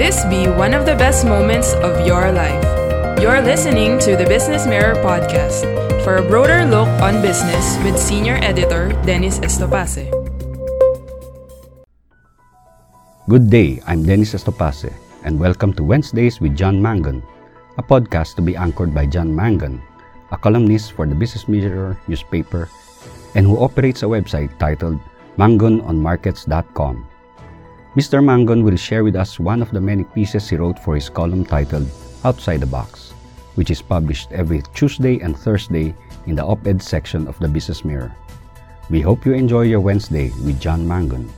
This 0.00 0.24
be 0.32 0.48
one 0.48 0.72
of 0.72 0.88
the 0.88 0.96
best 0.96 1.28
moments 1.28 1.76
of 1.84 2.06
your 2.08 2.32
life. 2.32 2.64
You're 3.20 3.44
listening 3.44 4.00
to 4.00 4.16
the 4.16 4.24
Business 4.24 4.66
Mirror 4.66 4.96
podcast 5.04 5.68
for 6.02 6.16
a 6.16 6.24
broader 6.24 6.64
look 6.64 6.88
on 7.04 7.20
business 7.20 7.76
with 7.84 8.00
senior 8.00 8.40
editor 8.40 8.96
Dennis 9.04 9.38
Estopace. 9.44 10.08
Good 13.28 13.52
day, 13.52 13.84
I'm 13.86 14.02
Dennis 14.02 14.32
Estopace, 14.32 14.90
and 15.28 15.38
welcome 15.38 15.76
to 15.76 15.84
Wednesdays 15.84 16.40
with 16.40 16.56
John 16.56 16.80
Mangun, 16.80 17.22
a 17.76 17.84
podcast 17.84 18.34
to 18.36 18.42
be 18.42 18.56
anchored 18.56 18.96
by 18.96 19.04
John 19.04 19.28
Mangun, 19.28 19.76
a 20.32 20.38
columnist 20.40 20.96
for 20.96 21.06
the 21.06 21.14
Business 21.14 21.46
Mirror 21.46 22.00
newspaper 22.08 22.66
and 23.36 23.44
who 23.44 23.60
operates 23.60 24.02
a 24.02 24.08
website 24.08 24.56
titled 24.58 24.98
mangunonmarkets.com. 25.36 27.11
Mr. 27.94 28.24
Mangun 28.24 28.64
will 28.64 28.76
share 28.76 29.04
with 29.04 29.14
us 29.14 29.38
one 29.38 29.60
of 29.60 29.70
the 29.70 29.80
many 29.80 30.02
pieces 30.02 30.48
he 30.48 30.56
wrote 30.56 30.78
for 30.78 30.94
his 30.94 31.10
column 31.10 31.44
titled 31.44 31.86
Outside 32.24 32.60
the 32.60 32.66
Box, 32.66 33.10
which 33.54 33.70
is 33.70 33.82
published 33.82 34.32
every 34.32 34.62
Tuesday 34.72 35.20
and 35.20 35.36
Thursday 35.36 35.94
in 36.26 36.34
the 36.34 36.42
op 36.42 36.66
ed 36.66 36.82
section 36.82 37.28
of 37.28 37.38
the 37.38 37.48
Business 37.48 37.84
Mirror. 37.84 38.10
We 38.88 39.02
hope 39.02 39.26
you 39.26 39.34
enjoy 39.34 39.62
your 39.68 39.80
Wednesday 39.80 40.30
with 40.42 40.58
John 40.58 40.86
Mangun. 40.86 41.28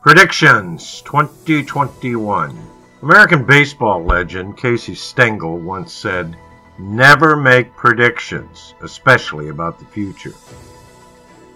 Predictions 0.00 1.02
2021. 1.02 2.56
American 3.02 3.44
baseball 3.44 4.04
legend 4.04 4.58
Casey 4.58 4.94
Stengel 4.94 5.58
once 5.58 5.92
said, 5.92 6.36
Never 6.78 7.34
make 7.34 7.74
predictions, 7.74 8.74
especially 8.80 9.48
about 9.48 9.80
the 9.80 9.86
future. 9.86 10.34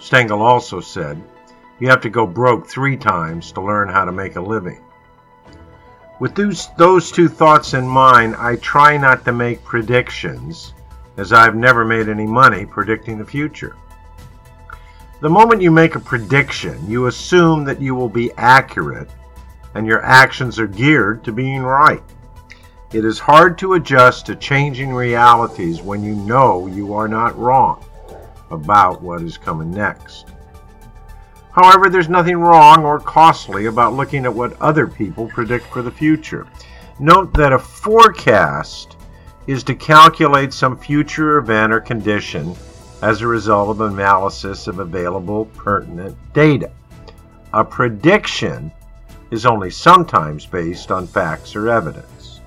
Stengel 0.01 0.43
also 0.43 0.81
said, 0.81 1.23
you 1.85 1.91
have 1.91 2.01
to 2.01 2.09
go 2.09 2.27
broke 2.27 2.67
three 2.67 2.97
times 2.97 3.53
to 3.53 3.61
learn 3.61 3.91
how 3.91 4.07
to 4.07 4.11
make 4.11 4.37
a 4.37 4.41
living. 4.41 4.83
With 6.19 6.35
those, 6.35 6.71
those 6.79 7.13
two 7.13 7.29
thoughts 7.29 7.75
in 7.75 7.87
mind, 7.87 8.37
I 8.37 8.57
try 8.57 8.97
not 8.97 9.27
to 9.27 9.33
make 9.33 9.63
predictions, 9.65 10.73
as 11.19 11.31
I've 11.31 11.55
never 11.55 11.85
made 11.85 12.09
any 12.09 12.27
money 12.27 12.65
predicting 12.65 13.19
the 13.19 13.27
future. 13.27 13.77
The 15.21 15.29
moment 15.29 15.61
you 15.61 15.71
make 15.71 15.95
a 15.95 16.01
prediction, 16.01 16.91
you 16.91 17.05
assume 17.05 17.65
that 17.65 17.83
you 17.83 17.95
will 17.95 18.09
be 18.09 18.33
accurate 18.39 19.11
and 19.75 19.87
your 19.87 20.03
actions 20.03 20.59
are 20.59 20.67
geared 20.67 21.23
to 21.25 21.33
being 21.33 21.61
right. 21.61 22.03
It 22.95 23.05
is 23.05 23.19
hard 23.19 23.59
to 23.59 23.75
adjust 23.75 24.25
to 24.25 24.37
changing 24.37 24.95
realities 24.95 25.83
when 25.83 26.03
you 26.03 26.15
know 26.15 26.67
you 26.67 26.95
are 26.95 27.09
not 27.09 27.39
wrong 27.39 27.85
about 28.51 29.03
what 29.03 29.21
is 29.21 29.37
coming 29.37 29.71
next. 29.71 30.34
However, 31.55 31.89
there's 31.89 32.09
nothing 32.09 32.39
wrong 32.39 32.85
or 32.85 32.99
costly 32.99 33.67
about 33.67 33.93
looking 33.93 34.25
at 34.25 34.35
what 34.35 34.61
other 34.61 34.89
people 34.89 35.29
predict 35.29 35.67
for 35.67 35.83
the 35.83 35.91
future. 35.91 36.49
Note 36.99 37.33
that 37.35 37.53
a 37.53 37.59
forecast 37.61 38.97
is 39.47 39.63
to 39.65 39.75
calculate 39.77 40.53
some 40.53 40.77
future 40.77 41.39
event 41.39 41.73
or 41.73 41.79
condition 41.79 42.57
as 43.03 43.21
a 43.21 43.29
result 43.29 43.71
of 43.71 43.81
analysis 43.83 44.67
of 44.67 44.81
available 44.81 45.45
pertinent 45.57 46.17
data. 46.33 46.73
A 47.53 47.65
prediction 47.65 48.73
is 49.31 49.47
only 49.47 49.71
sometimes 49.71 50.47
based 50.47 50.91
on 50.91 51.07
facts 51.07 51.55
or 51.55 51.69
evidence. 51.69 52.41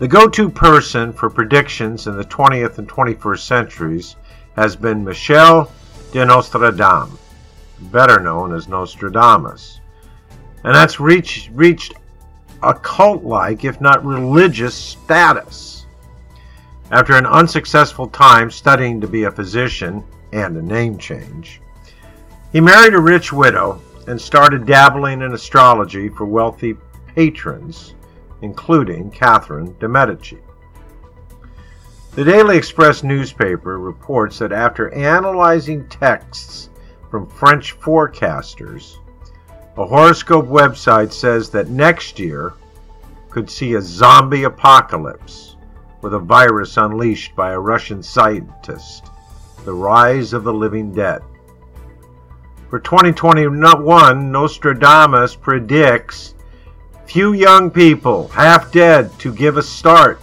The 0.00 0.08
go 0.08 0.28
to 0.28 0.50
person 0.50 1.14
for 1.14 1.30
predictions 1.30 2.08
in 2.08 2.18
the 2.18 2.24
20th 2.24 2.76
and 2.76 2.86
21st 2.86 3.38
centuries 3.38 4.16
has 4.54 4.76
been 4.76 5.02
Michel 5.02 5.72
de 6.12 6.26
Nostredame 6.26 7.16
better 7.80 8.20
known 8.20 8.54
as 8.54 8.68
Nostradamus. 8.68 9.80
And 10.64 10.74
that's 10.74 11.00
reached, 11.00 11.50
reached 11.52 11.94
a 12.62 12.74
cult 12.74 13.22
like, 13.22 13.64
if 13.64 13.80
not 13.80 14.04
religious, 14.04 14.74
status. 14.74 15.86
After 16.90 17.14
an 17.14 17.26
unsuccessful 17.26 18.08
time 18.08 18.50
studying 18.50 19.00
to 19.00 19.06
be 19.06 19.24
a 19.24 19.30
physician 19.30 20.02
and 20.32 20.56
a 20.56 20.62
name 20.62 20.98
change, 20.98 21.60
he 22.52 22.60
married 22.60 22.94
a 22.94 23.00
rich 23.00 23.32
widow 23.32 23.80
and 24.06 24.20
started 24.20 24.66
dabbling 24.66 25.20
in 25.20 25.34
astrology 25.34 26.08
for 26.08 26.24
wealthy 26.24 26.74
patrons, 27.14 27.94
including 28.40 29.10
Catherine 29.10 29.76
de' 29.78 29.88
Medici. 29.88 30.38
The 32.14 32.24
Daily 32.24 32.56
Express 32.56 33.04
newspaper 33.04 33.78
reports 33.78 34.38
that 34.38 34.50
after 34.50 34.92
analyzing 34.94 35.86
texts 35.88 36.67
from 37.10 37.28
French 37.28 37.78
forecasters. 37.80 38.96
A 39.76 39.86
horoscope 39.86 40.46
website 40.46 41.12
says 41.12 41.50
that 41.50 41.70
next 41.70 42.18
year 42.18 42.54
could 43.30 43.48
see 43.48 43.74
a 43.74 43.80
zombie 43.80 44.44
apocalypse 44.44 45.56
with 46.02 46.14
a 46.14 46.18
virus 46.18 46.76
unleashed 46.76 47.34
by 47.36 47.52
a 47.52 47.58
Russian 47.58 48.02
scientist, 48.02 49.10
the 49.64 49.72
rise 49.72 50.32
of 50.32 50.44
the 50.44 50.52
living 50.52 50.92
dead. 50.92 51.22
For 52.70 52.78
2021, 52.78 54.30
Nostradamus 54.30 55.34
predicts 55.34 56.34
few 57.06 57.32
young 57.32 57.70
people, 57.70 58.28
half 58.28 58.70
dead, 58.70 59.10
to 59.18 59.32
give 59.32 59.56
a 59.56 59.62
start. 59.62 60.20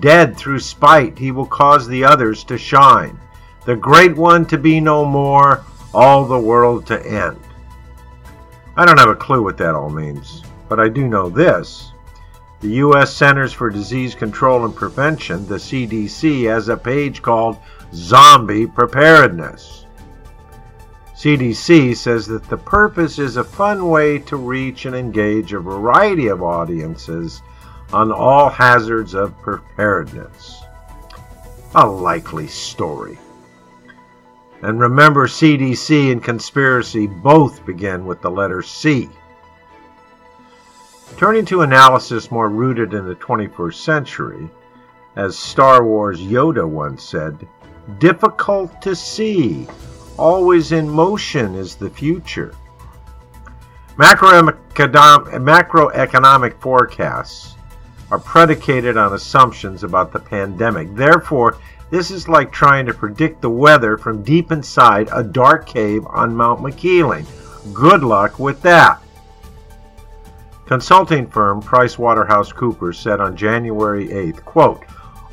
Dead 0.00 0.36
through 0.36 0.60
spite, 0.60 1.18
he 1.18 1.30
will 1.30 1.46
cause 1.46 1.88
the 1.88 2.04
others 2.04 2.44
to 2.44 2.58
shine. 2.58 3.18
The 3.64 3.76
great 3.76 4.14
one 4.16 4.44
to 4.46 4.58
be 4.58 4.80
no 4.80 5.04
more, 5.04 5.64
all 5.94 6.24
the 6.24 6.38
world 6.38 6.86
to 6.86 7.06
end. 7.06 7.38
I 8.76 8.86
don't 8.86 8.98
have 8.98 9.08
a 9.08 9.14
clue 9.14 9.42
what 9.42 9.58
that 9.58 9.74
all 9.74 9.90
means, 9.90 10.42
but 10.68 10.80
I 10.80 10.88
do 10.88 11.06
know 11.06 11.28
this. 11.28 11.92
The 12.60 12.68
U.S. 12.68 13.12
Centers 13.12 13.52
for 13.52 13.70
Disease 13.70 14.14
Control 14.14 14.64
and 14.64 14.74
Prevention, 14.74 15.46
the 15.46 15.56
CDC, 15.56 16.48
has 16.48 16.68
a 16.68 16.76
page 16.76 17.20
called 17.20 17.58
Zombie 17.92 18.66
Preparedness. 18.66 19.86
CDC 21.14 21.96
says 21.96 22.26
that 22.26 22.48
the 22.48 22.56
purpose 22.56 23.18
is 23.18 23.36
a 23.36 23.44
fun 23.44 23.88
way 23.88 24.18
to 24.20 24.36
reach 24.36 24.86
and 24.86 24.94
engage 24.96 25.52
a 25.52 25.60
variety 25.60 26.28
of 26.28 26.42
audiences 26.42 27.42
on 27.92 28.10
all 28.10 28.48
hazards 28.48 29.14
of 29.14 29.38
preparedness. 29.40 30.62
A 31.74 31.86
likely 31.86 32.46
story. 32.46 33.18
And 34.62 34.78
remember, 34.78 35.26
CDC 35.26 36.12
and 36.12 36.22
conspiracy 36.22 37.08
both 37.08 37.66
begin 37.66 38.06
with 38.06 38.22
the 38.22 38.30
letter 38.30 38.62
C. 38.62 39.08
Turning 41.16 41.44
to 41.46 41.62
analysis 41.62 42.30
more 42.30 42.48
rooted 42.48 42.94
in 42.94 43.06
the 43.06 43.16
21st 43.16 43.74
century, 43.74 44.48
as 45.16 45.36
Star 45.36 45.84
Wars 45.84 46.20
Yoda 46.20 46.66
once 46.66 47.02
said, 47.02 47.46
difficult 47.98 48.80
to 48.82 48.94
see, 48.94 49.66
always 50.16 50.72
in 50.72 50.88
motion 50.88 51.54
is 51.54 51.74
the 51.74 51.90
future. 51.90 52.54
Macroeconomic 53.96 56.60
forecasts 56.60 57.56
are 58.10 58.18
predicated 58.18 58.96
on 58.96 59.12
assumptions 59.12 59.84
about 59.84 60.12
the 60.12 60.18
pandemic. 60.18 60.94
Therefore, 60.94 61.58
this 61.92 62.10
is 62.10 62.26
like 62.26 62.50
trying 62.50 62.86
to 62.86 62.94
predict 62.94 63.42
the 63.42 63.50
weather 63.50 63.98
from 63.98 64.22
deep 64.22 64.50
inside 64.50 65.10
a 65.12 65.22
dark 65.22 65.66
cave 65.66 66.06
on 66.06 66.34
Mount 66.34 66.60
Makiling. 66.60 67.26
Good 67.74 68.02
luck 68.02 68.38
with 68.38 68.62
that. 68.62 68.98
Consulting 70.64 71.26
firm 71.26 71.60
PricewaterhouseCoopers 71.60 72.94
said 72.94 73.20
on 73.20 73.36
January 73.36 74.08
8th, 74.08 74.42
quote, 74.42 74.84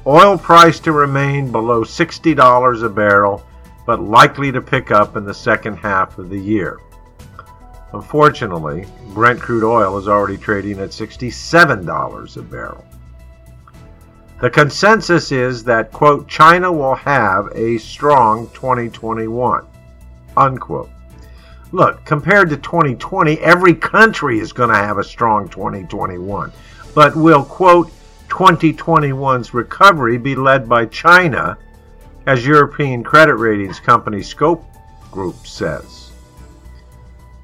oil 0.05 0.37
price 0.37 0.81
to 0.81 0.91
remain 0.91 1.49
below 1.49 1.85
$60 1.85 2.83
a 2.83 2.89
barrel, 2.89 3.41
but 3.85 4.01
likely 4.01 4.51
to 4.51 4.61
pick 4.61 4.91
up 4.91 5.15
in 5.15 5.23
the 5.23 5.33
second 5.33 5.77
half 5.77 6.17
of 6.17 6.29
the 6.29 6.37
year. 6.37 6.81
Unfortunately, 7.93 8.85
Brent 9.13 9.39
crude 9.39 9.63
oil 9.63 9.97
is 9.97 10.09
already 10.09 10.37
trading 10.37 10.81
at 10.81 10.89
$67 10.89 12.35
a 12.35 12.41
barrel. 12.41 12.83
The 14.41 14.49
consensus 14.49 15.33
is 15.33 15.65
that, 15.65 15.91
quote, 15.91 16.27
China 16.29 16.71
will 16.71 16.95
have 16.95 17.49
a 17.55 17.77
strong 17.77 18.47
2021, 18.51 19.65
unquote. 20.37 20.89
Look, 21.73 22.05
compared 22.05 22.49
to 22.49 22.57
2020, 22.57 23.37
every 23.39 23.75
country 23.75 24.39
is 24.39 24.53
going 24.53 24.69
to 24.69 24.75
have 24.75 24.97
a 24.97 25.03
strong 25.03 25.49
2021. 25.49 26.53
But 26.95 27.15
will, 27.17 27.43
quote, 27.43 27.91
2021's 28.29 29.53
recovery 29.53 30.17
be 30.17 30.35
led 30.35 30.69
by 30.69 30.85
China, 30.85 31.57
as 32.25 32.45
European 32.45 33.03
credit 33.03 33.35
ratings 33.35 33.79
company 33.79 34.23
Scope 34.23 34.63
Group 35.11 35.45
says? 35.45 36.08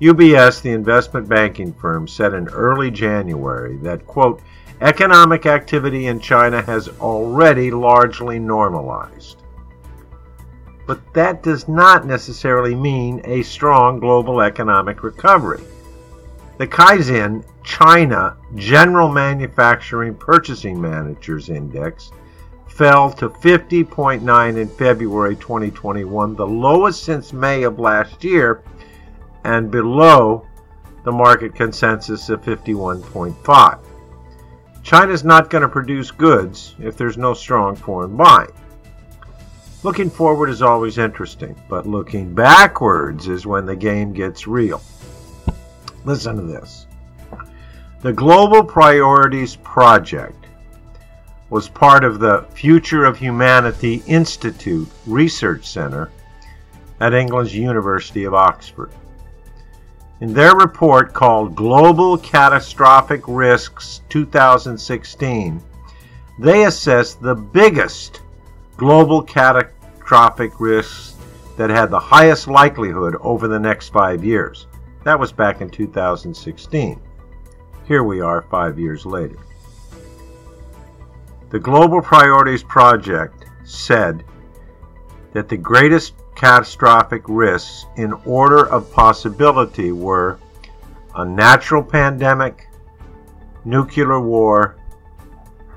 UBS, 0.02 0.62
the 0.62 0.72
investment 0.72 1.30
banking 1.30 1.72
firm, 1.74 2.08
said 2.08 2.34
in 2.34 2.50
early 2.50 2.92
January 2.92 3.78
that, 3.78 4.06
quote, 4.06 4.42
economic 4.82 5.46
activity 5.46 6.08
in 6.08 6.20
China 6.20 6.62
has 6.62 6.90
already 7.00 7.72
largely 7.72 8.38
normalized. 8.38 9.38
But 10.86 11.14
that 11.14 11.42
does 11.42 11.68
not 11.68 12.06
necessarily 12.06 12.76
mean 12.76 13.22
a 13.24 13.42
strong 13.44 14.00
global 14.00 14.42
economic 14.42 15.02
recovery. 15.02 15.64
The 16.58 16.68
Caixin 16.68 17.44
China 17.64 18.38
General 18.56 19.10
Manufacturing 19.10 20.14
Purchasing 20.14 20.80
Managers 20.80 21.50
Index 21.50 22.12
fell 22.68 23.10
to 23.14 23.30
50.9 23.30 24.58
in 24.58 24.68
February 24.68 25.36
2021, 25.38 26.36
the 26.36 26.46
lowest 26.46 27.04
since 27.04 27.32
May 27.32 27.64
of 27.64 27.80
last 27.80 28.24
year, 28.24 28.62
and 29.46 29.70
below 29.70 30.46
the 31.04 31.12
market 31.12 31.54
consensus 31.54 32.30
of 32.30 32.42
51.5. 32.42 33.80
China's 34.82 35.24
not 35.24 35.52
going 35.52 35.62
to 35.62 35.70
produce 35.70 36.10
goods 36.10 36.76
if 36.80 36.98
there's 36.98 37.18
no 37.18 37.36
strong 37.36 37.76
foreign 37.76 38.18
buying. 38.18 38.52
Looking 39.84 40.10
forward 40.10 40.50
is 40.50 40.64
always 40.64 40.98
interesting, 40.98 41.56
but 41.70 41.86
looking 41.86 42.34
backwards 42.34 43.28
is 43.28 43.46
when 43.46 43.68
the 43.68 43.76
game 43.76 44.14
gets 44.14 44.48
real. 44.48 44.82
Listen 46.06 46.38
to 46.38 46.42
this. 46.42 46.88
The 48.02 48.14
Global 48.14 48.64
Priorities 48.64 49.58
Project 49.58 50.48
was 51.52 51.70
part 51.70 52.04
of 52.04 52.20
the 52.20 52.48
Future 52.54 53.06
of 53.06 53.18
Humanity 53.18 54.02
Institute 54.08 54.88
Research 55.06 55.68
Center 55.68 56.10
at 57.00 57.14
England's 57.14 57.56
University 57.56 58.24
of 58.24 58.34
Oxford. 58.34 58.92
In 60.22 60.34
their 60.34 60.56
report 60.56 61.14
called 61.14 61.56
Global 61.56 62.18
Catastrophic 62.18 63.22
Risks 63.28 64.02
2016, 64.08 65.62
they 66.40 66.64
assessed 66.64 67.22
the 67.22 67.36
biggest 67.36 68.22
global 68.78 69.22
catastrophic 69.22 70.58
risks 70.60 71.16
that 71.58 71.70
had 71.70 71.90
the 71.90 72.00
highest 72.00 72.48
likelihood 72.48 73.18
over 73.20 73.50
the 73.50 73.60
next 73.60 73.90
five 73.90 74.24
years. 74.24 74.68
That 75.04 75.20
was 75.20 75.34
back 75.34 75.60
in 75.60 75.70
2016. 75.70 77.02
Here 77.86 78.04
we 78.04 78.22
are 78.22 78.42
five 78.44 78.80
years 78.80 79.06
later. 79.06 79.38
The 81.50 81.60
Global 81.60 82.02
Priorities 82.02 82.64
Project 82.64 83.46
said 83.66 84.24
that 85.34 85.50
the 85.50 85.58
greatest 85.58 86.14
catastrophic 86.36 87.24
risks 87.28 87.86
in 87.96 88.14
order 88.26 88.68
of 88.68 88.92
possibility 88.92 89.92
were 89.92 90.38
a 91.16 91.26
natural 91.26 91.82
pandemic, 91.82 92.68
nuclear 93.64 94.20
war, 94.20 94.76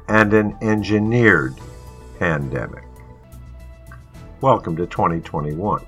and 0.08 0.34
an 0.34 0.56
engineered 0.60 1.55
pandemic. 2.19 2.84
Welcome 4.40 4.76
to 4.76 4.87
2021. 4.87 5.84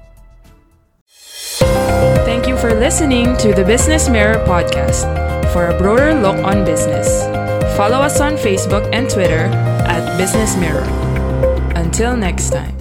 Thank 2.25 2.47
you 2.47 2.57
for 2.57 2.75
listening 2.75 3.37
to 3.39 3.53
the 3.53 3.65
Business 3.65 4.09
Mirror 4.09 4.45
podcast. 4.47 5.05
For 5.53 5.67
a 5.67 5.79
broader 5.79 6.15
look 6.15 6.37
on 6.45 6.65
business, 6.65 7.25
follow 7.77 7.99
us 7.99 8.21
on 8.21 8.35
Facebook 8.35 8.89
and 8.93 9.11
Twitter 9.11 9.47
at 9.87 10.17
Business 10.17 10.57
Mirror. 10.57 10.85
Until 11.75 12.17
next 12.17 12.51
time. 12.51 12.80